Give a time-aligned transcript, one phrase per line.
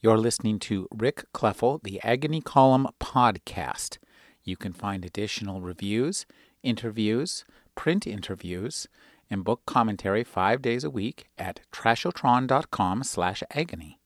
[0.00, 3.98] You're listening to Rick Kleffel, the Agony Column podcast.
[4.44, 6.24] You can find additional reviews,
[6.62, 8.86] interviews, print interviews,
[9.28, 13.98] and book commentary five days a week at trashotron.com slash agony.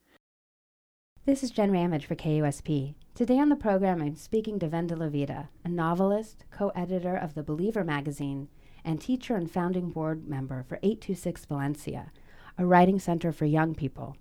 [1.26, 2.94] This is Jen Ramage for KUSP.
[3.14, 7.84] Today on the program, I'm speaking to Vendela Vida, a novelist, co-editor of The Believer
[7.84, 8.48] magazine,
[8.82, 12.12] and teacher and founding board member for 826 Valencia,
[12.56, 14.16] a writing center for young people.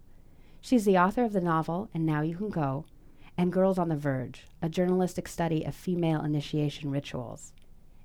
[0.63, 2.85] She's the author of the novel And Now You Can Go
[3.35, 7.51] and Girls on the Verge, a journalistic study of female initiation rituals.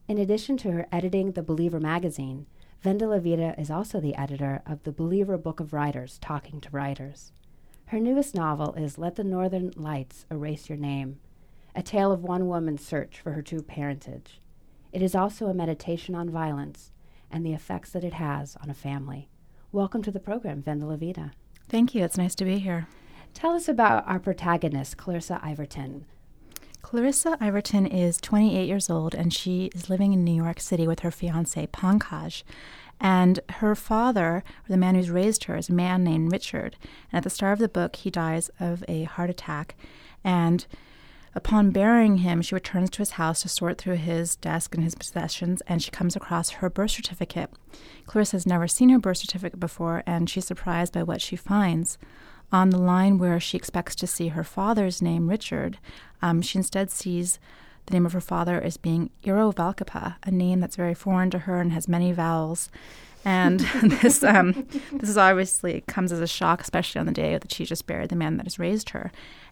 [0.08, 2.46] In addition to her editing The Believer magazine,
[2.82, 7.30] Vendela Vida is also the editor of the Believer Book of Writers, Talking to Writers.
[7.86, 11.20] Her newest novel is Let the Northern Lights Erase Your Name,
[11.74, 14.40] a tale of one woman's search for her true parentage.
[14.92, 16.90] It is also a meditation on violence
[17.30, 19.28] and the effects that it has on a family.
[19.72, 21.32] Welcome to the program, Vendela Vida.
[21.68, 22.04] Thank you.
[22.04, 22.86] It's nice to be here.
[23.34, 26.06] Tell us about our protagonist, Clarissa Iverton.
[26.80, 31.00] Clarissa Iverton is 28 years old and she is living in New York City with
[31.00, 32.44] her fiance, Pankaj.
[33.00, 36.76] And her father, or the man who's raised her, is a man named Richard.
[37.10, 39.74] And at the start of the book, he dies of a heart attack.
[40.22, 40.64] And
[41.36, 44.94] upon burying him, she returns to his house to sort through his desk and his
[44.94, 47.50] possessions, and she comes across her birth certificate.
[48.06, 51.98] Clarissa has never seen her birth certificate before, and she's surprised by what she finds.
[52.50, 55.78] On the line where she expects to see her father's name, Richard,
[56.22, 57.38] um, she instead sees
[57.86, 61.40] the name of her father as being Eero Valkeapää, a name that's very foreign to
[61.40, 62.70] her and has many vowels.
[63.24, 67.52] And this um, this is obviously comes as a shock, especially on the day that
[67.52, 69.10] she just buried the man that has raised her.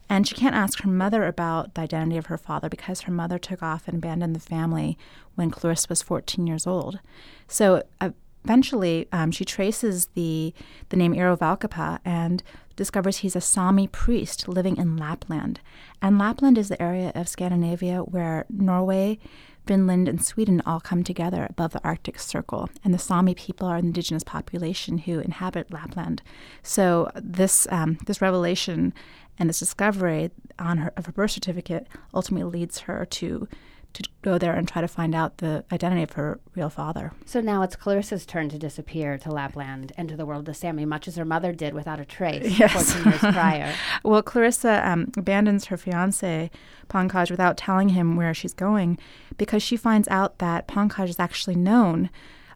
[0.09, 3.39] And she can't ask her mother about the identity of her father because her mother
[3.39, 4.99] took off and abandoned the family
[5.35, 7.01] when Clarissa was 14 years old.
[7.49, 8.11] So uh,
[8.45, 10.55] eventually, um, she traces the
[10.91, 12.43] the name Valkeapää and
[12.77, 15.61] discovers he's a Sami priest living in Lapland.
[16.03, 19.19] And Lapland is the area of Scandinavia where Norway,
[19.67, 22.69] Finland, and Sweden all come together above the Arctic Circle.
[22.85, 26.23] And the Sami people are an indigenous population who inhabit Lapland.
[26.63, 28.93] So this um, this revelation
[29.39, 33.49] and this discovery on her of her birth certificate ultimately leads her to
[33.95, 37.13] to go there and try to find out the identity of her real father.
[37.25, 40.85] So now it's Clarissa's turn to disappear to Lapland and to the world of Sami,
[40.85, 42.93] much as her mother did without a trace yes.
[42.93, 43.73] 14 years prior.
[44.03, 46.51] well, Clarissa um, abandons her fiance,
[46.89, 48.99] Pankaj, without telling him where she's going
[49.39, 52.11] because she finds out that Pankaj is actually known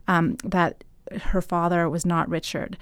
[0.09, 0.83] um, that
[1.23, 2.77] her father was not Richard.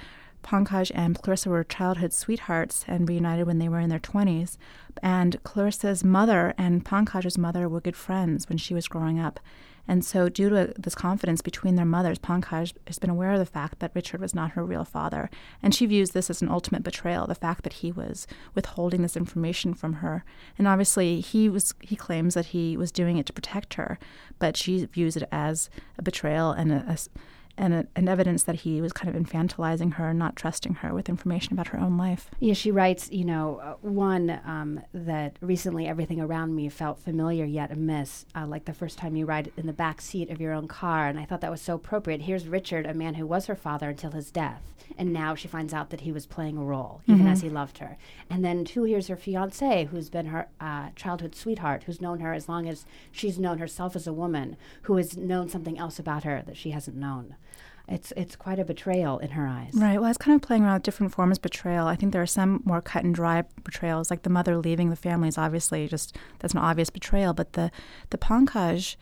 [0.46, 4.56] Pankaj and Clarissa were childhood sweethearts and reunited when they were in their 20s.
[5.02, 9.40] And Clarissa's mother and Pankaj's mother were good friends when she was growing up.
[9.88, 13.46] And so, due to this confidence between their mothers, Pankaj has been aware of the
[13.46, 15.30] fact that Richard was not her real father.
[15.62, 19.16] And she views this as an ultimate betrayal, the fact that he was withholding this
[19.16, 20.24] information from her.
[20.58, 23.98] And obviously, he, was, he claims that he was doing it to protect her,
[24.40, 26.98] but she views it as a betrayal and a, a
[27.58, 31.08] and, and evidence that he was kind of infantilizing her and not trusting her with
[31.08, 32.30] information about her own life.
[32.38, 37.44] Yeah, she writes, you know, uh, one, um, that recently everything around me felt familiar
[37.44, 40.52] yet amiss, uh, like the first time you ride in the back seat of your
[40.52, 41.08] own car.
[41.08, 42.22] And I thought that was so appropriate.
[42.22, 44.62] Here's Richard, a man who was her father until his death.
[44.98, 47.28] And now she finds out that he was playing a role, even mm-hmm.
[47.28, 47.98] as he loved her.
[48.30, 52.32] And then, two, here's her fiance, who's been her uh, childhood sweetheart, who's known her
[52.32, 56.22] as long as she's known herself as a woman, who has known something else about
[56.22, 57.34] her that she hasn't known
[57.88, 59.72] it's it's quite a betrayal in her eyes.
[59.74, 59.94] Right.
[59.94, 61.86] Well, I was kind of playing around with different forms of betrayal.
[61.86, 64.96] I think there are some more cut and dry betrayals, like the mother leaving the
[64.96, 67.32] family is obviously just that's an obvious betrayal.
[67.32, 67.70] But the
[68.10, 68.96] the Pankaj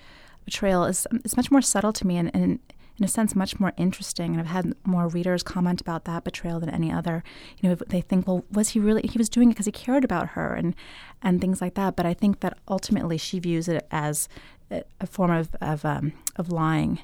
[0.45, 2.59] betrayal is is much more subtle to me and, and
[2.99, 6.61] in a sense much more interesting and I've had more readers comment about that betrayal
[6.61, 7.25] than any other
[7.59, 10.05] you know they think well was he really he was doing it because he cared
[10.05, 10.77] about her and
[11.23, 14.29] and things like that but I think that ultimately she views it as
[14.71, 17.01] a, form of of, um, of lying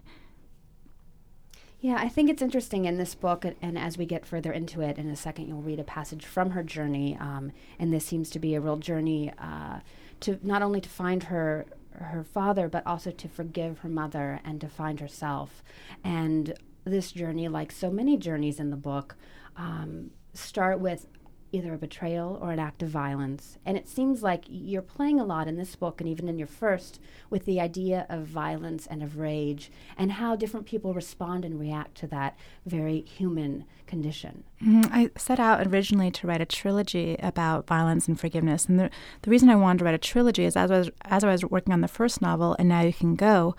[1.81, 4.99] yeah, I think it's interesting in this book, and as we get further into it,
[4.99, 8.39] in a second, you'll read a passage from her journey, um, and this seems to
[8.39, 9.81] be a real journey uh,
[10.21, 14.61] to not only to find her her father, but also to forgive her mother and
[14.61, 15.63] to find herself.
[16.05, 19.17] And this journey, like so many journeys in the book,
[19.57, 21.07] um, start with
[21.53, 23.59] either a betrayal or an act of violence.
[23.65, 26.47] And it seems like you're playing a lot in this book and even in your
[26.47, 31.59] first with the idea of violence and of rage and how different people respond and
[31.59, 32.37] react to that
[32.67, 34.45] very human condition.
[34.63, 34.93] Mm-hmm.
[34.93, 38.67] I set out originally to write a trilogy about violence and forgiveness.
[38.67, 38.91] And the,
[39.23, 41.45] the reason I wanted to write a trilogy is as I, was, as I was
[41.45, 43.57] working on the first novel, And Now You Can Go,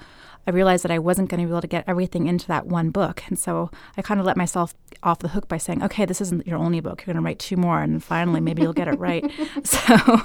[0.47, 2.89] I realized that I wasn't going to be able to get everything into that one
[2.89, 3.23] book.
[3.27, 4.73] And so I kind of let myself
[5.03, 7.01] off the hook by saying, okay, this isn't your only book.
[7.01, 7.81] You're going to write two more.
[7.81, 9.29] And finally, maybe you'll get it right.
[9.63, 10.21] so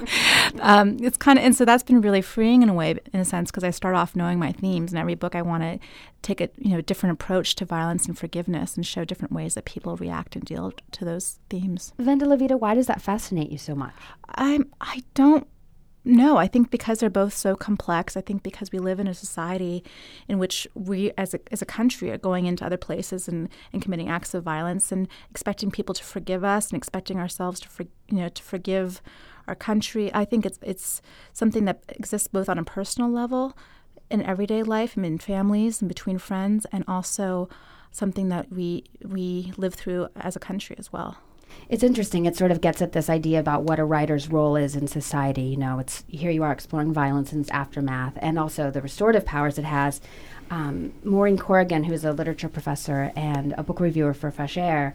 [0.60, 3.24] um, it's kind of, and so that's been really freeing in a way, in a
[3.24, 4.92] sense, because I start off knowing my themes.
[4.92, 5.78] And every book I want to
[6.22, 9.64] take a you know different approach to violence and forgiveness and show different ways that
[9.64, 11.92] people react and deal to those themes.
[11.98, 13.94] Vendela Vida, why does that fascinate you so much?
[14.34, 15.46] I'm, I don't
[16.06, 18.16] no, I think because they're both so complex.
[18.16, 19.82] I think because we live in a society
[20.28, 23.82] in which we, as a, as a country, are going into other places and, and
[23.82, 27.82] committing acts of violence and expecting people to forgive us and expecting ourselves to, for,
[28.08, 29.02] you know, to forgive
[29.48, 30.14] our country.
[30.14, 33.56] I think it's it's something that exists both on a personal level,
[34.08, 37.48] in everyday life, in families and between friends, and also
[37.90, 41.18] something that we we live through as a country as well.
[41.68, 42.26] It's interesting.
[42.26, 45.42] It sort of gets at this idea about what a writer's role is in society.
[45.42, 49.24] You know, it's here you are exploring violence and its aftermath, and also the restorative
[49.24, 50.00] powers it has.
[50.50, 54.94] Um, Maureen Corrigan, who's a literature professor and a book reviewer for Fresh Air,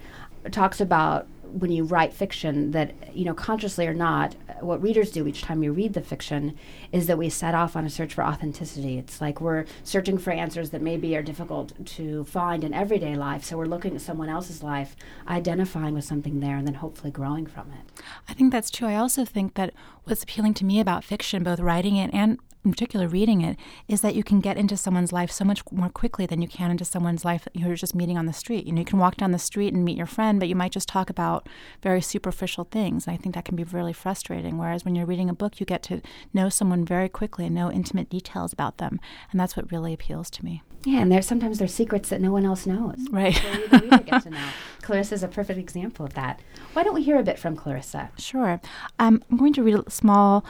[0.52, 5.28] talks about when you write fiction that you know consciously or not what readers do
[5.28, 6.58] each time you read the fiction
[6.92, 8.98] is that we set off on a search for authenticity.
[8.98, 13.44] It's like we're searching for answers that maybe are difficult to find in everyday life.
[13.44, 14.96] So we're looking at someone else's life
[15.28, 18.04] identifying with something there and then hopefully growing from it.
[18.30, 18.88] I think that's true.
[18.88, 22.72] I also think that what's appealing to me about fiction both writing it and in
[22.72, 26.26] particular reading it is that you can get into someone's life so much more quickly
[26.26, 28.66] than you can into someone's life you're just meeting on the street.
[28.66, 30.72] You know, you can walk down the street and meet your friend, but you might
[30.72, 31.48] just talk about
[31.82, 33.08] very superficial things.
[33.08, 34.58] And I think that can be really frustrating.
[34.58, 36.02] Whereas when you're reading a book, you get to
[36.34, 39.00] know someone very quickly and know intimate details about them.
[39.32, 40.62] And that's what really appeals to me.
[40.84, 42.98] Yeah, and there's sometimes there's secrets that no one else knows.
[43.12, 43.36] Right.
[43.36, 44.50] So reader to know.
[44.82, 46.40] Clarissa is a perfect example of that.
[46.74, 48.10] Why don't we hear a bit from Clarissa?
[48.18, 48.60] Sure.
[48.98, 50.44] Um, I'm going to read a small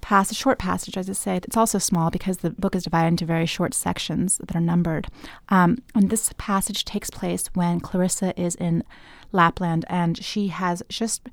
[0.00, 1.36] passage, a short passage, as I say.
[1.36, 5.08] It's also small because the book is divided into very short sections that are numbered.
[5.48, 8.84] Um, and this passage takes place when Clarissa is in
[9.32, 11.28] Lapland and she has just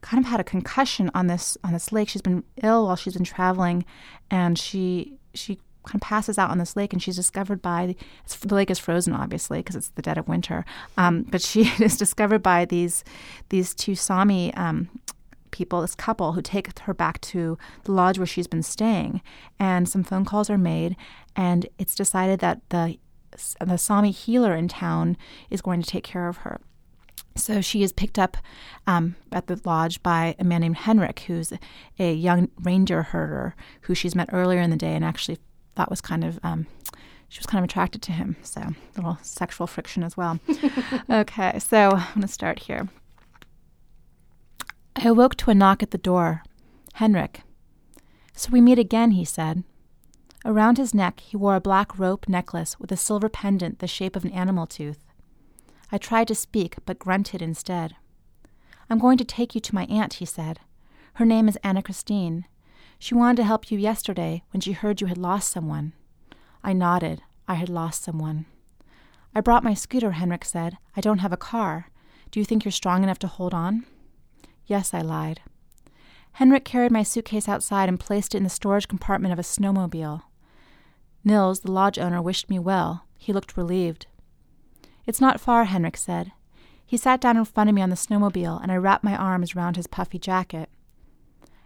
[0.00, 2.08] kind of had a concussion on this on this lake.
[2.08, 3.84] She's been ill while she's been traveling,
[4.30, 7.94] and she she kind of passes out on this lake, and she's discovered by
[8.40, 10.64] the lake is frozen, obviously, because it's the dead of winter.
[10.96, 13.04] Um, but she is discovered by these
[13.48, 14.88] these two Sami um,
[15.60, 19.20] people, this couple, who take her back to the lodge where she's been staying.
[19.58, 20.96] And some phone calls are made,
[21.36, 22.96] and it's decided that the
[23.60, 25.16] the Sami healer in town
[25.50, 26.60] is going to take care of her.
[27.36, 28.36] So she is picked up
[28.88, 31.52] um, at the lodge by a man named Henrik, who's
[31.98, 35.38] a young reindeer herder who she's met earlier in the day and actually
[35.76, 36.66] thought was kind of um,
[37.28, 38.36] she was kind of attracted to him.
[38.42, 40.40] So a little sexual friction as well.
[41.10, 42.88] okay, so I'm going to start here.
[44.96, 46.42] I awoke to a knock at the door.
[46.94, 47.42] Henrik.
[48.34, 49.64] So we meet again, he said.
[50.44, 54.16] Around his neck, he wore a black rope necklace with a silver pendant the shape
[54.16, 55.04] of an animal tooth.
[55.92, 57.96] I tried to speak, but grunted instead.
[58.88, 60.60] I'm going to take you to my aunt, he said.
[61.14, 62.46] Her name is Anna Christine.
[62.98, 65.92] She wanted to help you yesterday when she heard you had lost someone.
[66.62, 67.22] I nodded.
[67.46, 68.46] I had lost someone.
[69.34, 70.78] I brought my scooter, Henrik said.
[70.96, 71.90] I don't have a car.
[72.30, 73.84] Do you think you're strong enough to hold on?
[74.70, 75.40] Yes, I lied.
[76.34, 80.22] Henrik carried my suitcase outside and placed it in the storage compartment of a snowmobile.
[81.24, 83.04] Nils, the lodge owner, wished me well.
[83.18, 84.06] He looked relieved.
[85.06, 86.30] It's not far, Henrik said.
[86.86, 89.56] He sat down in front of me on the snowmobile, and I wrapped my arms
[89.56, 90.68] round his puffy jacket.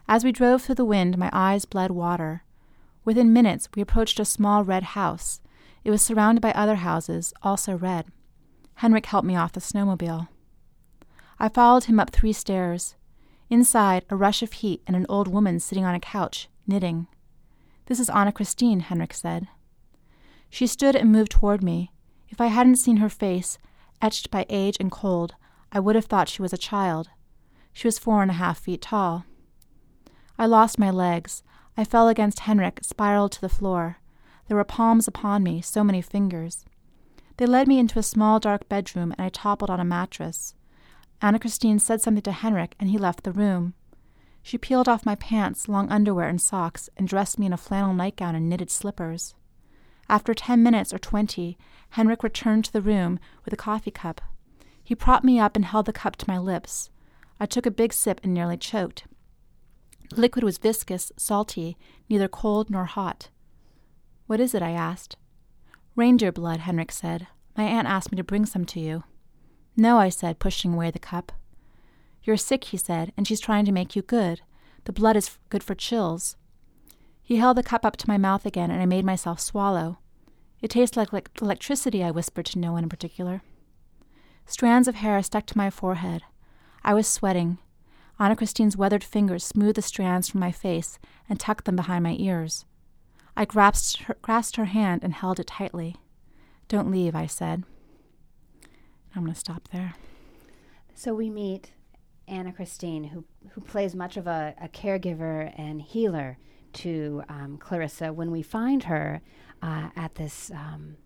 [0.09, 2.43] As we drove through the wind, my eyes bled water.
[3.05, 5.43] Within minutes, we approached a small red house.
[5.85, 8.07] It was surrounded by other houses, also red.
[8.77, 10.29] Henrik helped me off the snowmobile.
[11.39, 12.95] I followed him up three stairs.
[13.55, 17.07] Inside, a rush of heat and an old woman sitting on a couch, knitting.
[17.87, 19.47] This is Anna Christine, Henrik said.
[20.51, 21.93] She stood and moved toward me.
[22.29, 23.59] If I hadn't seen her face,
[24.03, 25.37] etched by age and cold,
[25.71, 27.11] I would have thought she was a child.
[27.73, 29.25] She was four and a half feet tall.
[30.37, 31.45] I lost my legs.
[31.77, 33.99] I fell against Henrik, spiraled to the floor.
[34.49, 36.65] There were palms upon me, so many fingers.
[37.37, 40.57] They led me into a small dark bedroom, and I toppled on a mattress.
[41.25, 43.73] Anna Christine said something to Henrik, and he left the room.
[44.43, 47.95] She peeled off my pants, long underwear, and socks, and dressed me in a flannel
[47.95, 49.35] nightgown and knitted slippers.
[50.07, 51.57] After ten minutes or twenty,
[51.89, 54.21] Henrik returned to the room with a coffee cup.
[54.83, 56.91] He propped me up and held the cup to my lips.
[57.41, 59.05] I took a big sip and nearly choked.
[60.11, 63.31] The liquid was viscous, salty, neither cold nor hot.
[64.27, 64.61] What is it?
[64.61, 65.17] I asked.
[65.97, 67.29] Reindeer blood, Henrik said.
[67.57, 69.05] My aunt asked me to bring some to you.
[69.77, 71.33] No, I said, pushing away the cup.
[72.23, 74.41] You're sick, he said, and she's trying to make you good.
[74.85, 76.37] The blood is good for chills.
[77.23, 79.99] He held the cup up to my mouth again, and I made myself swallow.
[80.61, 83.43] It tastes like, like electricity, I whispered to no one in particular.
[84.47, 86.23] Strands of hair stuck to my forehead.
[86.83, 87.59] I was sweating.
[88.19, 92.17] Anna Christine's weathered fingers smoothed the strands from my face and tucked them behind my
[92.19, 92.65] ears.
[93.37, 95.97] I grasped her, grasped her hand and held it tightly.
[96.69, 97.65] Don't leave, I said.
[99.15, 99.95] I'm going to stop there.
[100.95, 101.73] So we meet
[102.27, 106.39] Anna Christine, who, who plays much of a, a caregiver and healer
[106.75, 108.13] to um, Clarissa.
[108.13, 109.21] When we find her
[109.63, 110.97] uh, at this um,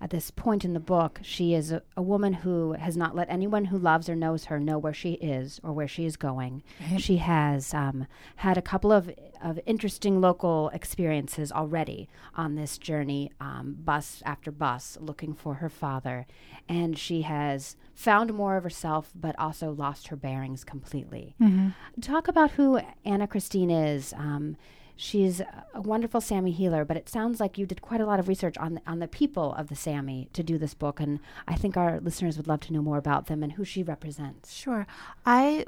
[0.00, 3.28] at this point in the book, she is a, a, woman who has not let
[3.28, 6.62] anyone who loves or knows her know where she is or where she is going.
[6.90, 7.00] Right.
[7.00, 9.10] She has um, had a couple of,
[9.42, 15.68] of interesting local experiences already on this journey, um, bus after bus, looking for her
[15.68, 16.26] father.
[16.66, 21.34] And she has found more of herself, but also lost her bearings completely.
[21.40, 22.00] Mm-hmm.
[22.00, 24.14] Talk about who Anna Christine is.
[24.14, 24.56] Um,
[25.02, 28.28] She's a wonderful Sami healer, but it sounds like you did quite a lot of
[28.28, 31.54] research on the, on the people of the Sami to do this book, and I
[31.54, 34.52] think our listeners would love to know more about them and who she represents.
[34.52, 34.86] Sure,
[35.24, 35.64] I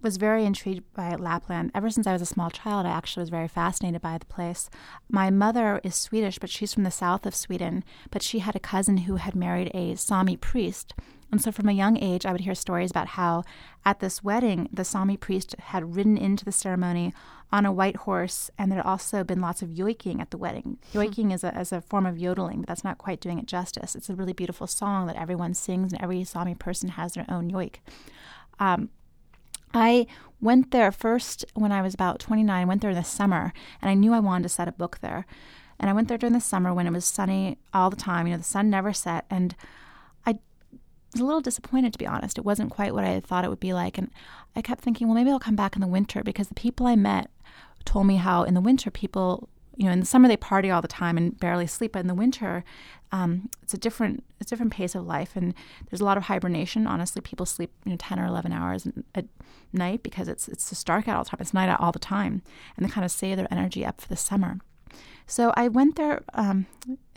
[0.00, 1.72] was very intrigued by Lapland.
[1.74, 4.70] Ever since I was a small child, I actually was very fascinated by the place.
[5.10, 7.84] My mother is Swedish, but she's from the south of Sweden.
[8.10, 10.94] But she had a cousin who had married a Sami priest,
[11.30, 13.44] and so from a young age, I would hear stories about how
[13.84, 17.12] at this wedding, the Sami priest had ridden into the ceremony
[17.52, 20.78] on a white horse, and there had also been lots of yoiking at the wedding.
[20.92, 20.98] Hmm.
[20.98, 23.94] Yoiking is, a, is a form of yodeling, but that's not quite doing it justice.
[23.94, 27.50] It's a really beautiful song that everyone sings, and every Sami person has their own
[27.50, 27.76] yoik.
[28.58, 28.90] Um,
[29.72, 30.06] I
[30.40, 32.50] went there first when I was about 29.
[32.50, 34.98] I went there in the summer, and I knew I wanted to set a book
[35.00, 35.26] there.
[35.78, 38.26] And I went there during the summer when it was sunny all the time.
[38.26, 39.54] You know, the sun never set, and
[40.24, 40.38] I
[41.12, 42.38] was a little disappointed, to be honest.
[42.38, 43.98] It wasn't quite what I had thought it would be like.
[43.98, 44.10] And
[44.54, 46.96] I kept thinking, well, maybe I'll come back in the winter because the people I
[46.96, 47.30] met
[47.86, 50.82] told me how in the winter people, you know, in the summer they party all
[50.82, 52.64] the time and barely sleep, but in the winter,
[53.12, 55.54] um, it's a different, it's a different pace of life, and
[55.88, 56.86] there's a lot of hibernation.
[56.86, 59.26] Honestly, people sleep, you know, ten or eleven hours at
[59.72, 61.40] night because it's it's just dark out all the time.
[61.40, 62.42] It's night out all the time,
[62.76, 64.58] and they kind of save their energy up for the summer.
[65.26, 66.66] So I went there um,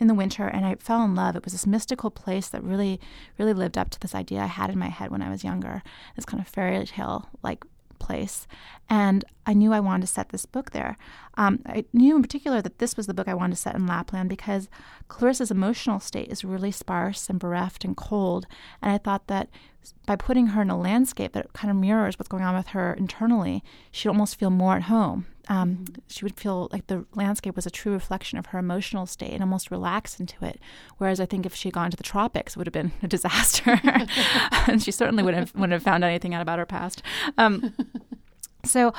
[0.00, 1.36] in the winter and I fell in love.
[1.36, 3.00] It was this mystical place that really,
[3.38, 5.82] really lived up to this idea I had in my head when I was younger.
[6.16, 7.64] This kind of fairy tale like
[8.00, 8.48] place.
[8.88, 10.96] And I knew I wanted to set this book there.
[11.36, 13.86] Um, I knew in particular that this was the book I wanted to set in
[13.86, 14.68] Lapland because
[15.08, 18.46] Clarissa's emotional state is really sparse and bereft and cold.
[18.82, 19.48] And I thought that
[20.06, 22.92] by putting her in a landscape that kind of mirrors what's going on with her
[22.94, 25.26] internally, she'd almost feel more at home.
[25.48, 25.94] Um, mm-hmm.
[26.06, 29.42] she would feel like the landscape was a true reflection of her emotional state and
[29.42, 30.60] almost relax into it.
[30.98, 33.08] Whereas I think if she had gone to the tropics, it would have been a
[33.08, 33.80] disaster.
[34.66, 37.02] and she certainly wouldn't have, wouldn't have found anything out about her past.
[37.36, 37.74] Um,
[38.64, 38.92] so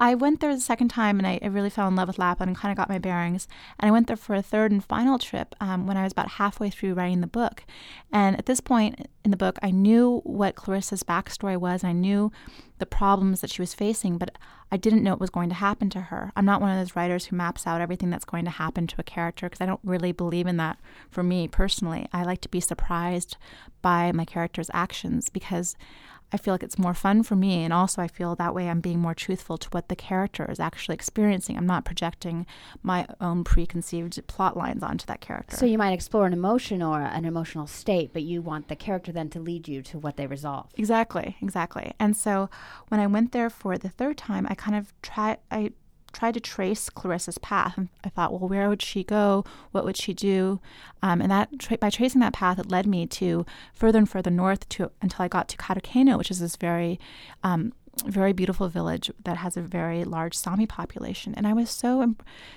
[0.00, 2.48] I went there the second time and I, I, really fell in love with Lapland
[2.48, 3.46] and kind of got my bearings.
[3.78, 6.32] And I went there for a third and final trip um, when I was about
[6.32, 7.64] halfway through writing the book.
[8.10, 11.84] And at this point in the book, I knew what Clarissa's backstory was.
[11.84, 12.32] I knew
[12.78, 14.38] the problems that she was facing, but
[14.72, 16.32] I didn't know what was going to happen to her.
[16.34, 18.96] I'm not one of those writers who maps out everything that's going to happen to
[18.98, 20.78] a character because I don't really believe in that
[21.10, 22.08] for me personally.
[22.10, 23.36] I like to be surprised
[23.82, 25.76] by my character's actions because
[26.32, 27.64] I feel like it's more fun for me.
[27.64, 30.60] And also, I feel that way I'm being more truthful to what the character is
[30.60, 31.56] actually experiencing.
[31.56, 32.46] I'm not projecting
[32.82, 35.56] my own preconceived plot lines onto that character.
[35.56, 39.12] So, you might explore an emotion or an emotional state, but you want the character
[39.12, 40.68] then to lead you to what they resolve.
[40.76, 41.92] Exactly, exactly.
[41.98, 42.48] And so,
[42.88, 45.72] when I went there for the third time, I kind of tried, I
[46.12, 47.78] tried to trace Clarissa's path.
[48.04, 49.44] I thought, well, where would she go?
[49.72, 50.60] What would she do?
[51.02, 54.30] Um, and that tra- by tracing that path, it led me to further and further
[54.30, 56.98] north to until I got to Kautokeino, which is this very
[57.42, 57.72] um,
[58.06, 61.34] very beautiful village that has a very large Sami population.
[61.34, 62.14] And I was so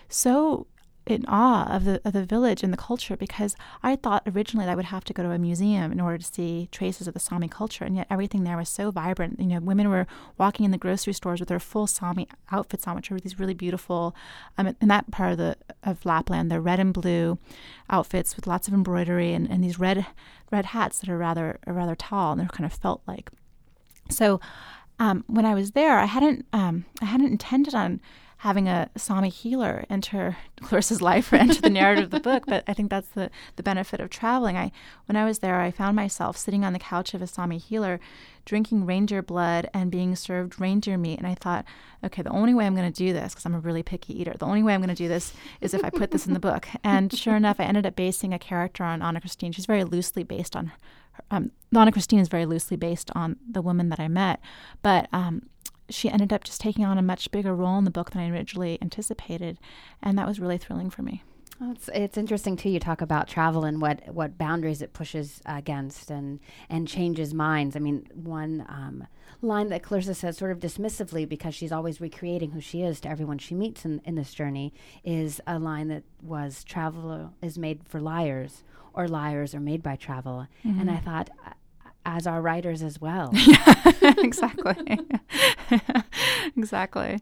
[0.09, 0.67] so
[1.05, 4.71] in awe of the of the village and the culture because I thought originally that
[4.71, 7.19] I would have to go to a museum in order to see traces of the
[7.19, 9.39] Sami culture, and yet everything there was so vibrant.
[9.39, 10.07] You know, women were
[10.37, 13.53] walking in the grocery stores with their full Sami outfits on, which are these really
[13.53, 14.15] beautiful.
[14.57, 17.37] Um, in that part of the of Lapland, they're red and blue
[17.89, 20.05] outfits with lots of embroidery and, and these red
[20.51, 23.29] red hats that are rather are rather tall and they're kind of felt like.
[24.09, 24.39] So.
[24.99, 27.99] Um, when I was there, I hadn't um, I hadn't intended on
[28.43, 32.43] having a Sami healer enter Clarissa's life or enter the narrative of the book.
[32.45, 34.57] But I think that's the, the benefit of traveling.
[34.57, 34.73] I
[35.05, 38.01] when I was there, I found myself sitting on the couch of a Sami healer,
[38.43, 41.19] drinking reindeer blood and being served reindeer meat.
[41.19, 41.63] And I thought,
[42.03, 44.35] okay, the only way I'm going to do this, because I'm a really picky eater,
[44.37, 46.39] the only way I'm going to do this is if I put this in the
[46.39, 46.67] book.
[46.83, 49.53] And sure enough, I ended up basing a character on Anna Christine.
[49.53, 50.73] She's very loosely based on
[51.31, 54.39] um, Anna Christine is very loosely based on the woman that I met,
[54.81, 55.43] but um,
[55.93, 58.29] she ended up just taking on a much bigger role in the book than I
[58.29, 59.59] originally anticipated,
[60.01, 61.23] and that was really thrilling for me.
[61.59, 62.69] Well, it's it's interesting too.
[62.69, 67.75] You talk about travel and what what boundaries it pushes against and and changes minds.
[67.75, 69.07] I mean, one um,
[69.41, 73.09] line that Clarissa says sort of dismissively because she's always recreating who she is to
[73.09, 74.73] everyone she meets in, in this journey
[75.03, 79.95] is a line that was travel is made for liars or liars are made by
[79.95, 80.47] travel.
[80.65, 80.79] Mm-hmm.
[80.79, 81.29] And I thought,
[82.05, 83.31] as our writers as well.
[83.45, 84.99] Yeah, exactly.
[86.57, 87.19] exactly.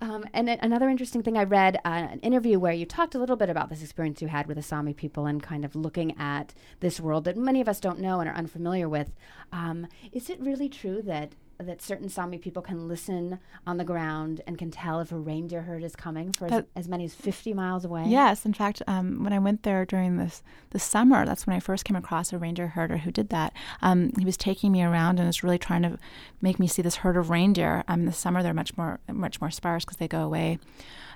[0.00, 3.36] Um, and another interesting thing I read uh, an interview where you talked a little
[3.36, 6.54] bit about this experience you had with the Sami people and kind of looking at
[6.80, 9.12] this world that many of us don't know and are unfamiliar with.
[9.52, 11.34] Um, is it really true that
[11.66, 15.62] that certain Sami people can listen on the ground and can tell if a reindeer
[15.62, 18.04] herd is coming for as, as, many as 50 miles away?
[18.06, 18.46] Yes.
[18.46, 21.84] In fact, um, when I went there during this the summer, that's when I first
[21.84, 23.52] came across a reindeer herder who did that.
[23.82, 25.98] Um, he was taking me around and was really trying to
[26.40, 27.84] make me see this herd of reindeer.
[27.88, 30.58] Um, in the summer, they're much more much more sparse because they go away.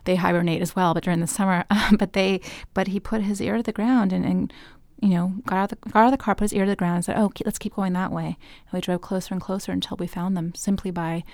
[0.05, 1.65] They hibernate as well, but during the summer,
[1.99, 2.41] but they
[2.75, 4.53] but he put his ear to the ground and, and
[5.05, 6.77] you know, got out, the, got out of the car, put his ear to the
[6.77, 9.71] ground, and said, "Oh, let's keep going that way." And we drove closer and closer
[9.71, 11.25] until we found them, simply by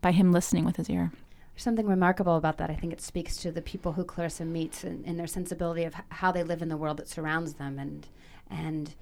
[0.00, 1.12] by him listening with his ear.
[1.54, 2.68] There's something remarkable about that.
[2.68, 5.94] I think it speaks to the people who Clarissa meets and, and their sensibility of
[6.08, 8.08] how they live in the world that surrounds them, and
[8.50, 8.92] and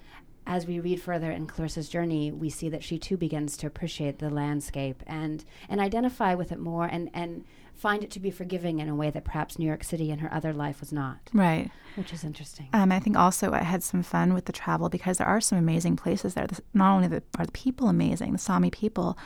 [0.46, 4.18] as we read further in Clarissa's journey, we see that she too begins to appreciate
[4.18, 7.46] the landscape and and identify with it more and and
[7.80, 10.32] find it to be forgiving in a way that perhaps New York City and her
[10.32, 11.16] other life was not.
[11.32, 11.70] Right.
[11.96, 12.68] Which is interesting.
[12.74, 15.56] Um, I think also I had some fun with the travel because there are some
[15.56, 16.46] amazing places there.
[16.74, 19.16] not only the, are the people amazing, the Sami people,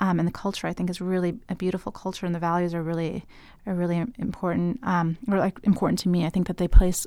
[0.00, 2.82] um, and the culture I think is really a beautiful culture, and the values are
[2.82, 3.24] really
[3.66, 4.80] are really important.
[4.84, 6.24] Um, or like important to me.
[6.24, 7.06] I think that they place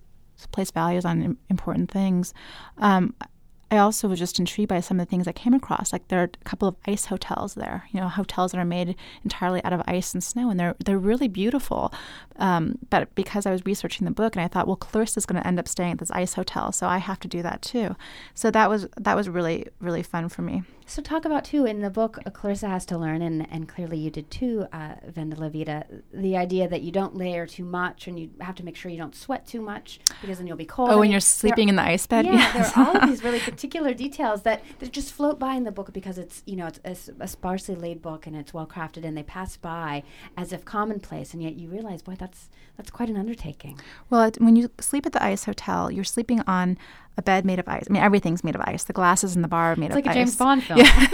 [0.51, 2.33] place values on important things.
[2.77, 3.15] Um,
[3.71, 5.93] I also was just intrigued by some of the things I came across.
[5.93, 8.97] Like there are a couple of ice hotels there, you know, hotels that are made
[9.23, 11.93] entirely out of ice and snow, and they're they're really beautiful.
[12.35, 15.47] Um, but because I was researching the book, and I thought, well, Clarissa's going to
[15.47, 17.95] end up staying at this ice hotel, so I have to do that too.
[18.35, 20.63] So that was that was really really fun for me.
[20.91, 23.97] So talk about too in the book, uh, Clarissa has to learn, and, and clearly
[23.97, 28.19] you did too, uh, Vendela Vida, the idea that you don't layer too much, and
[28.19, 30.89] you have to make sure you don't sweat too much because then you'll be cold.
[30.89, 32.25] Oh, when you're sleeping in the ice bed.
[32.25, 32.73] Yeah, yes.
[32.73, 35.71] there are all of these really particular details that, that just float by in the
[35.71, 39.05] book because it's you know it's a, a sparsely laid book and it's well crafted,
[39.05, 40.03] and they pass by
[40.35, 43.79] as if commonplace, and yet you realize, boy, that's that's quite an undertaking.
[44.09, 46.77] Well, it, when you sleep at the ice hotel, you're sleeping on
[47.17, 47.85] a bed made of ice.
[47.89, 48.85] I mean, everything's made of ice.
[48.85, 50.15] The glasses in the bar are made it's of like ice.
[50.15, 50.79] like a James Bond film.
[50.79, 51.07] Yeah,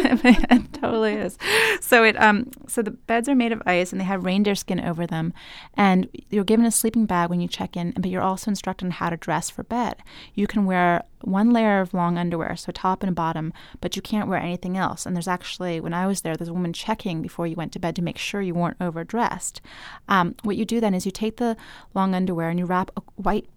[0.58, 1.38] it totally is.
[1.82, 4.80] So it um so the beds are made of ice and they have reindeer skin
[4.80, 5.34] over them,
[5.74, 8.92] and you're given a sleeping bag when you check in, but you're also instructed on
[8.92, 10.04] how to dress for bed.
[10.34, 14.30] You can wear one layer of long underwear, so top and bottom, but you can't
[14.30, 15.06] wear anything else.
[15.06, 17.80] And there's actually, when I was there, there's a woman checking before you went to
[17.80, 19.62] bed to make sure you weren't overdressed.
[20.08, 21.58] Um, what you do then is you take the
[21.94, 23.48] long underwear and you wrap a white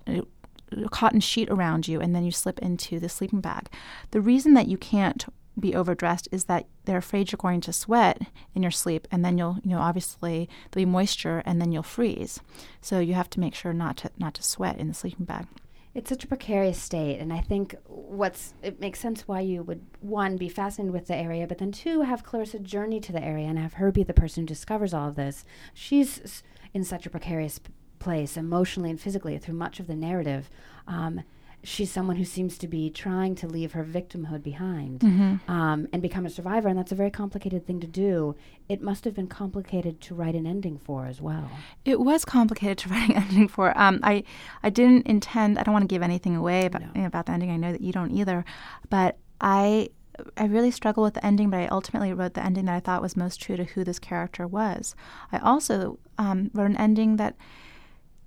[0.91, 3.69] cotton sheet around you and then you slip into the sleeping bag.
[4.11, 5.27] The reason that you can't
[5.59, 8.23] be overdressed is that they're afraid you're going to sweat
[8.55, 11.83] in your sleep and then you'll you know obviously there'll be moisture and then you'll
[11.83, 12.41] freeze.
[12.81, 15.47] So you have to make sure not to not to sweat in the sleeping bag.
[15.93, 19.85] It's such a precarious state and i think what's it makes sense why you would
[19.99, 23.49] one be fascinated with the area but then two have clarissa journey to the area
[23.49, 25.45] and have her be the person who discovers all of this.
[25.75, 27.59] She's in such a precarious
[28.01, 30.51] place emotionally and physically through much of the narrative.
[30.89, 31.23] Um,
[31.63, 35.51] she's someone who seems to be trying to leave her victimhood behind mm-hmm.
[35.51, 38.35] um, and become a survivor, and that's a very complicated thing to do.
[38.69, 41.51] It must have been complicated to write an ending for as well.
[41.85, 43.79] It was complicated to write an ending for.
[43.79, 44.25] Um, I
[44.63, 45.59] I didn't intend.
[45.59, 46.89] I don't want to give anything away about no.
[46.95, 47.51] you know, about the ending.
[47.51, 48.45] I know that you don't either,
[48.89, 49.91] but I
[50.37, 53.03] I really struggled with the ending, but I ultimately wrote the ending that I thought
[53.03, 54.95] was most true to who this character was.
[55.33, 57.37] I also um, wrote an ending that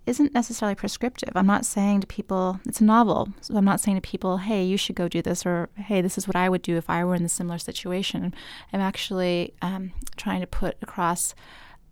[0.06, 1.32] isn't necessarily prescriptive.
[1.36, 4.64] I'm not saying to people, it's a novel, so I'm not saying to people, hey,
[4.64, 7.04] you should go do this, or hey, this is what I would do if I
[7.06, 8.34] were in a similar situation.
[8.74, 11.34] I'm actually um, trying to put across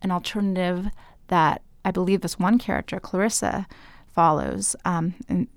[0.02, 0.88] an alternative
[1.28, 3.68] that I believe this one character, Clarissa,
[4.14, 5.48] follows um, and,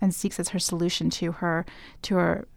[0.00, 1.66] and seeks as her solution to her
[2.02, 2.48] to her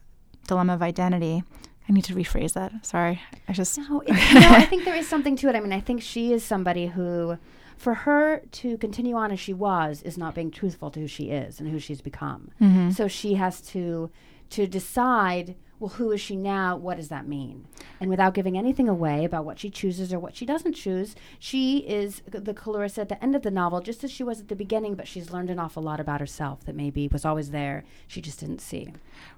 [0.48, 1.44] dilemma of identity.
[1.88, 2.86] I need to rephrase that.
[2.86, 3.84] Sorry, I just no.
[4.00, 5.56] no, I think there is something to it.
[5.56, 7.38] I mean, I think she is somebody who
[7.78, 11.30] for her to continue on as she was is not being truthful to who she
[11.30, 12.52] is and who she's become.
[12.62, 12.92] Mm-hmm.
[12.92, 14.10] So she has to
[14.52, 17.68] to decide well who is she now what does that mean
[18.00, 21.80] and without giving anything away about what she chooses or what she doesn't choose she
[21.80, 24.56] is the clarissa at the end of the novel just as she was at the
[24.56, 28.22] beginning but she's learned an awful lot about herself that maybe was always there she
[28.22, 28.88] just didn't see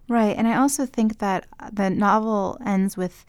[0.08, 3.26] right and i also think that the novel ends with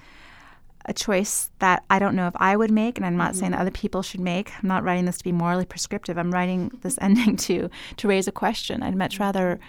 [0.88, 3.40] a choice that I don't know if I would make, and I'm not mm-hmm.
[3.40, 4.50] saying that other people should make.
[4.60, 6.18] I'm not writing this to be morally prescriptive.
[6.18, 8.82] I'm writing this ending to to raise a question.
[8.82, 9.60] I'd much rather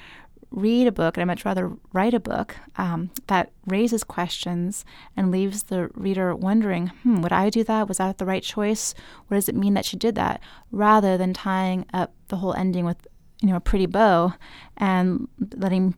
[0.51, 5.29] read a book, and I'd much rather write a book um, that raises questions and
[5.29, 7.87] leaves the reader wondering, hmm, would I do that?
[7.87, 8.95] Was that the right choice?
[9.27, 10.41] What does it mean that she did that?
[10.71, 13.05] Rather than tying up the whole ending with
[13.41, 14.33] you know a pretty bow
[14.77, 15.95] and letting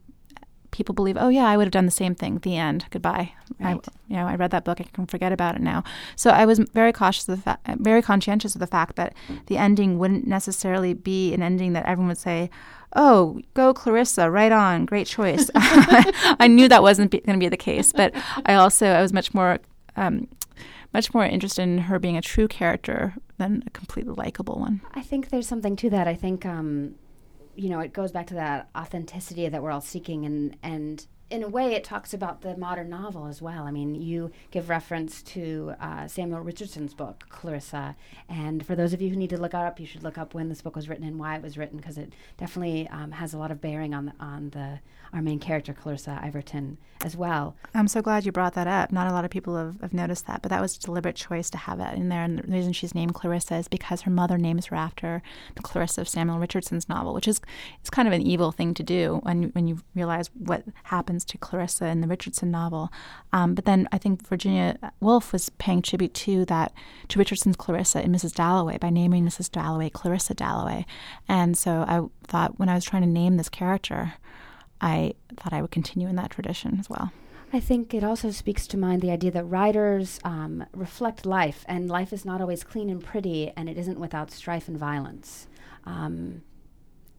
[0.72, 2.38] people believe, oh yeah, I would have done the same thing.
[2.38, 2.86] The end.
[2.90, 3.34] Goodbye.
[3.60, 3.76] Right.
[3.76, 4.80] I, you know, I read that book.
[4.80, 5.84] I can forget about it now.
[6.16, 9.14] So I was very cautious of the fa- very conscientious of the fact that
[9.46, 12.50] the ending wouldn't necessarily be an ending that everyone would say,
[12.96, 17.56] "Oh, go Clarissa, right on, great choice." I knew that wasn't going to be the
[17.56, 18.12] case, but
[18.46, 19.60] I also I was much more.
[19.96, 20.28] Um,
[20.94, 24.82] much more interested in her being a true character than a completely likable one.
[24.94, 26.06] I think there's something to that.
[26.06, 26.96] I think um,
[27.54, 31.42] you know, it goes back to that authenticity that we're all seeking, and and in
[31.42, 33.64] a way, it talks about the modern novel as well.
[33.64, 37.96] I mean, you give reference to uh, Samuel Richardson's book, Clarissa.
[38.28, 40.50] And for those of you who need to look up, you should look up when
[40.50, 43.38] this book was written and why it was written, because it definitely um, has a
[43.38, 44.80] lot of bearing on the, on the
[45.12, 47.54] our main character, Clarissa Iverton, as well.
[47.74, 48.92] I'm so glad you brought that up.
[48.92, 51.50] Not a lot of people have, have noticed that, but that was a deliberate choice
[51.50, 52.22] to have that in there.
[52.22, 55.22] And the reason she's named Clarissa is because her mother names her after
[55.54, 57.40] the Clarissa of Samuel Richardson's novel, which is
[57.80, 61.38] it's kind of an evil thing to do when when you realize what happens to
[61.38, 62.90] Clarissa in the Richardson novel.
[63.32, 66.72] Um, but then I think Virginia Woolf was paying tribute to that
[67.08, 68.34] to Richardson's Clarissa in Mrs.
[68.34, 69.50] Dalloway by naming Mrs.
[69.50, 70.86] Dalloway Clarissa Dalloway.
[71.28, 74.14] And so I thought when I was trying to name this character,
[74.82, 77.12] I thought I would continue in that tradition as well.
[77.52, 81.88] I think it also speaks to mind the idea that writers um, reflect life, and
[81.88, 85.46] life is not always clean and pretty, and it isn't without strife and violence.
[85.84, 86.42] Um,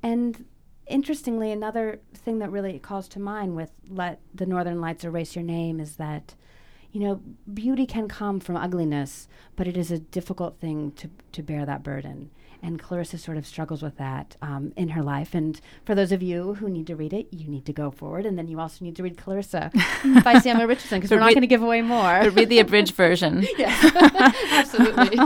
[0.02, 0.46] and
[0.88, 5.46] interestingly, another thing that really calls to mind with "Let the Northern Lights Erase Your
[5.46, 6.34] Name" is that,
[6.92, 7.22] you know,
[7.54, 11.84] beauty can come from ugliness, but it is a difficult thing to to bear that
[11.84, 12.32] burden
[12.64, 15.36] and Clarissa sort of struggles with that um, in her life.
[15.36, 18.26] And for those of you who need to read it, you need to go forward,
[18.26, 19.70] and then you also need to read Clarissa
[20.24, 22.30] by Samuel Richardson because we're not going to give away more.
[22.30, 23.46] read the abridged version.
[23.58, 23.92] yes,
[24.52, 25.20] absolutely.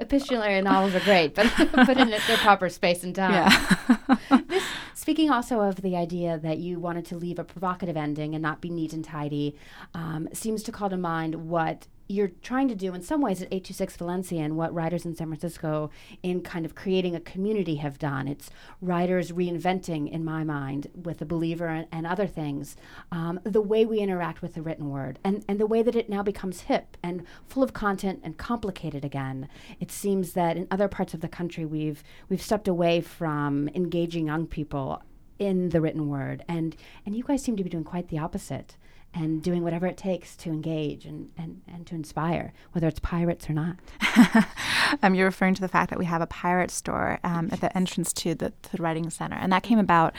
[0.00, 1.46] Epistolary novels are great, but
[1.86, 3.32] put in their proper space and time.
[3.32, 4.40] Yeah.
[4.48, 8.42] this, speaking also of the idea that you wanted to leave a provocative ending and
[8.42, 9.54] not be neat and tidy,
[9.94, 13.48] um, seems to call to mind what you're trying to do in some ways at
[13.48, 15.90] 826 Valencia and what writers in San Francisco
[16.22, 18.26] in kind of creating a community have done.
[18.26, 22.76] It's writers reinventing, in my mind, with the believer and, and other things,
[23.12, 26.08] um, the way we interact with the written word and, and the way that it
[26.08, 29.48] now becomes hip and full of content and complicated again.
[29.78, 34.26] It seems that in other parts of the country we've we've stepped away from engaging
[34.26, 35.02] young people
[35.38, 36.74] in the written word and
[37.06, 38.76] and you guys seem to be doing quite the opposite
[39.14, 43.48] and doing whatever it takes to engage and, and, and to inspire, whether it's pirates
[43.48, 43.76] or not.
[45.02, 47.74] um, you're referring to the fact that we have a pirate store um, at the
[47.76, 50.14] entrance to the, to the Writing Center, and that came about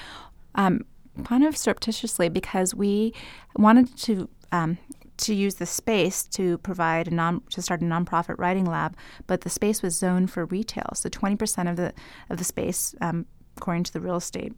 [0.56, 0.86] um,
[1.24, 3.14] kind of surreptitiously because we
[3.56, 4.30] wanted to.
[4.52, 4.78] Um,
[5.18, 8.96] to use the space to provide a non to start a nonprofit writing lab,
[9.28, 10.92] but the space was zoned for retail.
[10.94, 11.94] So twenty percent of the
[12.30, 13.26] of the space, um,
[13.58, 14.54] according to the real estate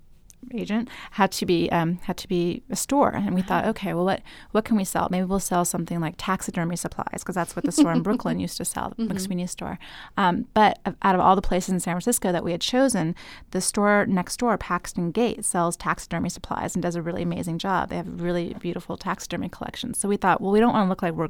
[0.53, 3.69] agent had to be um, had to be a store, and we thought, uh-huh.
[3.71, 5.07] okay, well, what what can we sell?
[5.11, 8.57] Maybe we'll sell something like taxidermy supplies because that's what the store in Brooklyn used
[8.57, 9.17] to sell, the mm-hmm.
[9.17, 9.79] McSweeney store.
[10.17, 13.15] Um, but out of all the places in San Francisco that we had chosen,
[13.51, 17.89] the store next door, Paxton Gate, sells taxidermy supplies and does a really amazing job.
[17.89, 19.99] They have really beautiful taxidermy collections.
[19.99, 21.29] So we thought, well, we don't want to look like we're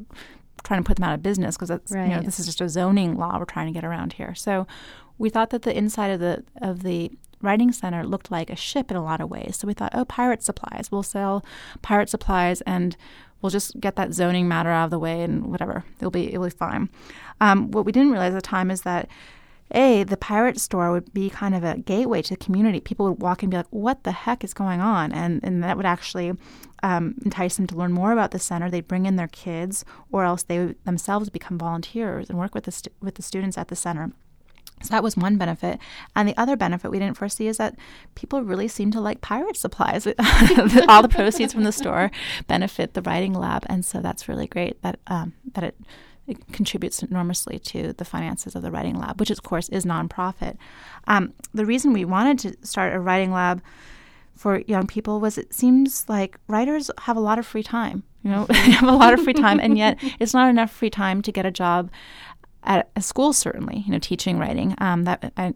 [0.63, 2.07] trying to put them out of business because that's right.
[2.07, 4.35] you know this is just a zoning law we're trying to get around here.
[4.35, 4.67] So
[5.17, 7.11] we thought that the inside of the of the
[7.43, 9.57] writing center looked like a ship in a lot of ways.
[9.57, 10.89] So we thought, oh, pirate supplies.
[10.91, 11.43] We'll sell
[11.81, 12.95] pirate supplies and
[13.41, 15.83] we'll just get that zoning matter out of the way and whatever.
[15.99, 16.89] It'll be it'll be fine.
[17.39, 19.09] Um, what we didn't realize at the time is that
[19.73, 22.79] a the pirate store would be kind of a gateway to the community.
[22.79, 25.77] People would walk and be like, "What the heck is going on?" And and that
[25.77, 26.33] would actually
[26.83, 28.69] um, entice them to learn more about the center.
[28.69, 32.89] They'd bring in their kids, or else they themselves become volunteers and work with the
[33.01, 34.11] with the students at the center.
[34.81, 35.79] So that was one benefit.
[36.15, 37.75] And the other benefit we didn't foresee is that
[38.15, 40.07] people really seem to like pirate supplies.
[40.87, 42.11] All the proceeds from the store
[42.47, 43.65] benefit the writing lab.
[43.67, 45.75] And so that's really great that, um, that it,
[46.27, 50.57] it, contributes enormously to the finances of the writing lab, which of course is nonprofit.
[51.07, 53.61] Um, the reason we wanted to start a writing lab
[54.41, 58.03] for young people was it seems like writers have a lot of free time.
[58.23, 60.89] You know, they have a lot of free time, and yet it's not enough free
[60.89, 61.91] time to get a job
[62.63, 64.75] at a school, certainly, you know, teaching writing.
[64.79, 65.53] Um, that I,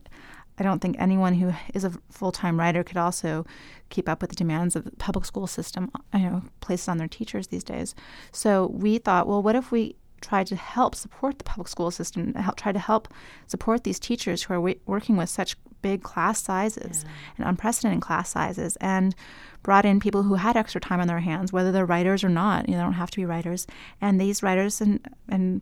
[0.57, 3.45] I don't think anyone who is a full time writer could also
[3.89, 7.07] keep up with the demands of the public school system, you know, places on their
[7.07, 7.93] teachers these days.
[8.31, 12.33] So we thought, well, what if we tried to help support the public school system,
[12.33, 13.13] help, try to help
[13.47, 17.11] support these teachers who are w- working with such big class sizes yeah.
[17.37, 19.13] and unprecedented class sizes, and
[19.61, 22.67] brought in people who had extra time on their hands, whether they're writers or not.
[22.67, 23.67] You know, they don't have to be writers,
[24.01, 25.61] and these writers and and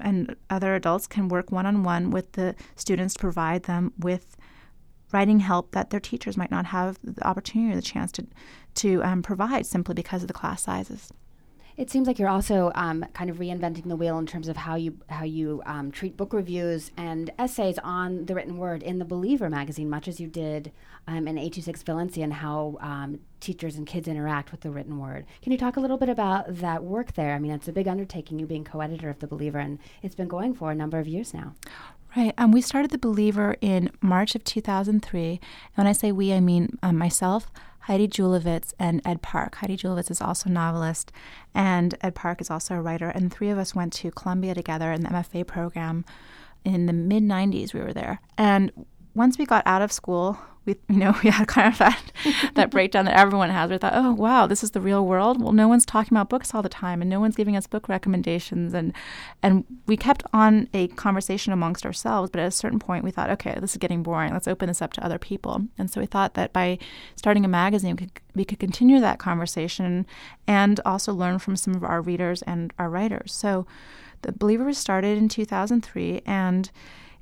[0.00, 4.36] and other adults can work one on one with the students to provide them with
[5.12, 8.26] writing help that their teachers might not have the opportunity or the chance to
[8.74, 11.12] to um, provide simply because of the class sizes.
[11.76, 14.76] It seems like you're also um, kind of reinventing the wheel in terms of how
[14.76, 19.04] you how you um, treat book reviews and essays on the written word in the
[19.04, 20.72] Believer magazine, much as you did
[21.06, 25.26] um, in 826 Valencia, and how um, teachers and kids interact with the written word.
[25.42, 27.34] Can you talk a little bit about that work there?
[27.34, 30.28] I mean, it's a big undertaking, you being co-editor of the Believer, and it's been
[30.28, 31.54] going for a number of years now.
[32.16, 32.32] Right.
[32.38, 35.28] Um, we started The Believer in March of 2003.
[35.28, 35.40] And
[35.74, 39.56] when I say we, I mean um, myself, Heidi Julavits, and Ed Park.
[39.56, 41.12] Heidi Julavits is also a novelist,
[41.54, 43.10] and Ed Park is also a writer.
[43.10, 46.06] And three of us went to Columbia together in the MFA program
[46.64, 47.74] in the mid 90s.
[47.74, 48.22] We were there.
[48.38, 48.72] And
[49.14, 52.12] once we got out of school, we you know we had kind of that
[52.54, 53.70] that breakdown that everyone has.
[53.70, 55.40] We thought, oh wow, this is the real world.
[55.40, 57.88] Well, no one's talking about books all the time, and no one's giving us book
[57.88, 58.92] recommendations, and
[59.42, 62.30] and we kept on a conversation amongst ourselves.
[62.30, 64.32] But at a certain point, we thought, okay, this is getting boring.
[64.32, 65.62] Let's open this up to other people.
[65.78, 66.78] And so we thought that by
[67.14, 70.06] starting a magazine, we could, we could continue that conversation
[70.46, 73.32] and also learn from some of our readers and our writers.
[73.32, 73.66] So
[74.22, 76.70] the Believer was started in 2003, and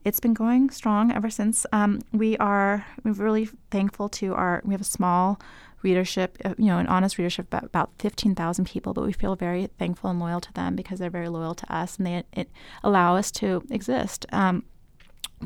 [0.05, 1.67] it's been going strong ever since.
[1.73, 5.41] Um, we are we're really thankful to our we have a small
[5.83, 9.69] readership, uh, you know, an honest readership about, about 15,000 people, but we feel very
[9.79, 12.47] thankful and loyal to them because they're very loyal to us and they
[12.83, 14.25] allow us to exist.
[14.33, 14.65] Um,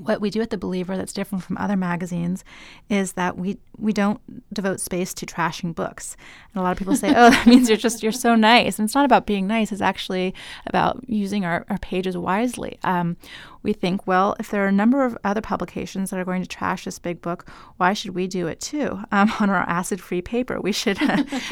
[0.05, 2.45] what we do at the Believer that's different from other magazines
[2.89, 4.21] is that we we don't
[4.53, 6.17] devote space to trashing books.
[6.53, 8.87] And a lot of people say, "Oh, that means you're just you're so nice." And
[8.87, 9.73] it's not about being nice.
[9.73, 10.35] It's actually
[10.67, 12.79] about using our, our pages wisely.
[12.83, 13.17] Um,
[13.63, 16.49] we think, well, if there are a number of other publications that are going to
[16.49, 20.61] trash this big book, why should we do it too um, on our acid-free paper?
[20.61, 20.99] We should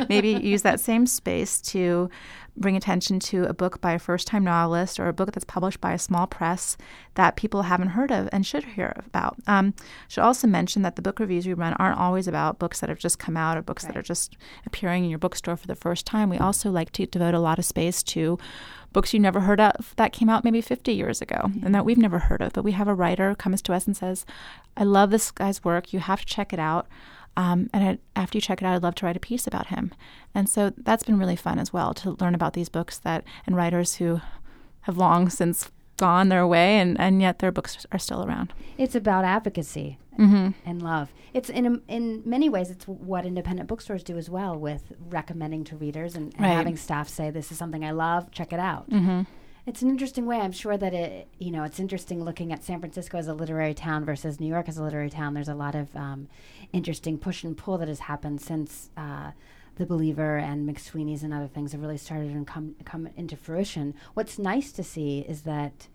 [0.08, 2.08] maybe use that same space to
[2.56, 5.80] bring attention to a book by a first time novelist or a book that's published
[5.80, 6.76] by a small press
[7.14, 9.36] that people haven't heard of and should hear about.
[9.46, 9.74] Um,
[10.08, 12.98] should also mention that the book reviews we run aren't always about books that have
[12.98, 13.94] just come out or books right.
[13.94, 16.30] that are just appearing in your bookstore for the first time.
[16.30, 18.38] We also like to devote a lot of space to
[18.92, 21.66] books you never heard of that came out maybe 50 years ago mm-hmm.
[21.66, 22.54] and that we've never heard of.
[22.54, 24.24] But we have a writer comes to us and says,
[24.76, 25.92] I love this guy's work.
[25.92, 26.86] You have to check it out.
[27.36, 29.66] Um, and I, after you check it out, I'd love to write a piece about
[29.66, 29.92] him.
[30.34, 33.56] And so that's been really fun as well to learn about these books that and
[33.56, 34.20] writers who
[34.82, 38.52] have long since gone their way, and, and yet their books are still around.
[38.76, 40.50] It's about advocacy mm-hmm.
[40.64, 41.12] and love.
[41.32, 45.76] It's in in many ways it's what independent bookstores do as well with recommending to
[45.76, 46.52] readers and, and right.
[46.52, 48.88] having staff say this is something I love, check it out.
[48.90, 49.22] Mm-hmm.
[49.66, 50.38] It's an interesting way.
[50.38, 53.74] I'm sure that it, you know, it's interesting looking at San Francisco as a literary
[53.74, 55.34] town versus New York as a literary town.
[55.34, 56.28] There's a lot of um,
[56.72, 59.32] interesting push and pull that has happened since uh,
[59.74, 63.94] the Believer and McSweeney's and other things have really started and come come into fruition.
[64.14, 65.88] What's nice to see is that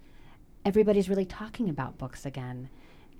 [0.66, 2.70] everybody's really talking about books again.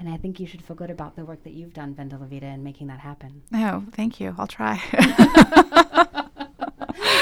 [0.02, 2.48] And I think you should feel good about the work that you've done, Vendela Vida,
[2.48, 3.44] in making that happen.
[3.54, 4.36] Oh, thank you.
[4.38, 4.82] I'll try.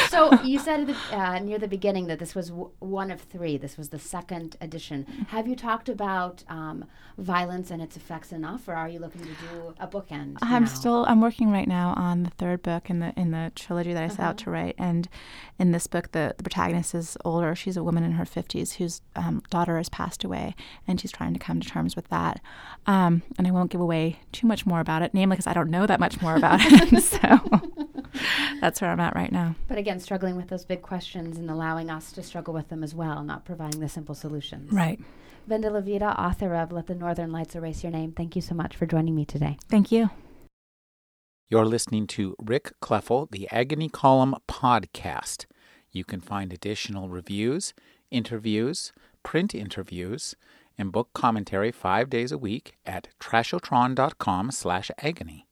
[0.09, 3.57] so you said the, uh, near the beginning that this was w- one of three.
[3.57, 5.05] This was the second edition.
[5.29, 6.85] Have you talked about um,
[7.17, 10.37] violence and its effects enough, or are you looking to do a bookend?
[10.41, 10.69] I'm now?
[10.69, 11.05] still.
[11.07, 14.07] I'm working right now on the third book in the in the trilogy that I
[14.07, 14.29] set uh-huh.
[14.29, 14.75] out to write.
[14.77, 15.07] And
[15.57, 17.55] in this book, the, the protagonist is older.
[17.55, 20.55] She's a woman in her 50s whose um, daughter has passed away,
[20.87, 22.41] and she's trying to come to terms with that.
[22.85, 25.69] Um, and I won't give away too much more about it, namely because I don't
[25.69, 27.03] know that much more about it.
[27.03, 27.88] so
[28.61, 29.55] that's where I'm at right now.
[29.67, 32.95] But again, struggling with those big questions and allowing us to struggle with them as
[32.95, 34.71] well, not providing the simple solutions.
[34.71, 34.99] Right.
[35.49, 38.75] Vendela Vida, author of Let the Northern Lights Erase Your Name, thank you so much
[38.75, 39.57] for joining me today.
[39.67, 40.09] Thank you.
[41.47, 45.47] You're listening to Rick Kleffel, the Agony Column podcast.
[45.91, 47.73] You can find additional reviews,
[48.11, 48.93] interviews,
[49.23, 50.35] print interviews,
[50.77, 55.48] and book commentary five days a week at trashotron.com slash agony.